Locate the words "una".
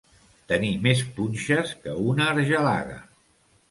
2.09-2.31